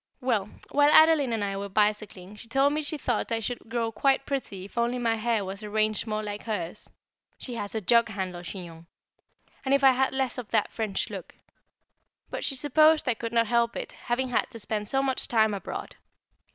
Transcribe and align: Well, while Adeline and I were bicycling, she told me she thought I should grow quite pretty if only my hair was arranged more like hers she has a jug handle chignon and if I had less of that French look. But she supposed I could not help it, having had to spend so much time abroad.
Well, 0.19 0.49
while 0.71 0.89
Adeline 0.89 1.31
and 1.31 1.43
I 1.43 1.55
were 1.57 1.69
bicycling, 1.69 2.35
she 2.35 2.47
told 2.47 2.73
me 2.73 2.81
she 2.81 2.97
thought 2.97 3.31
I 3.31 3.39
should 3.39 3.69
grow 3.69 3.91
quite 3.91 4.25
pretty 4.25 4.65
if 4.65 4.75
only 4.75 4.97
my 4.97 5.13
hair 5.13 5.45
was 5.45 5.61
arranged 5.61 6.07
more 6.07 6.23
like 6.23 6.41
hers 6.41 6.89
she 7.37 7.53
has 7.53 7.75
a 7.75 7.81
jug 7.81 8.09
handle 8.09 8.41
chignon 8.41 8.87
and 9.63 9.75
if 9.75 9.83
I 9.83 9.91
had 9.91 10.11
less 10.11 10.39
of 10.39 10.47
that 10.49 10.71
French 10.71 11.11
look. 11.11 11.35
But 12.31 12.43
she 12.43 12.55
supposed 12.55 13.07
I 13.07 13.13
could 13.13 13.31
not 13.31 13.45
help 13.45 13.75
it, 13.75 13.91
having 13.91 14.29
had 14.29 14.49
to 14.49 14.57
spend 14.57 14.87
so 14.87 15.03
much 15.03 15.27
time 15.27 15.53
abroad. 15.53 15.95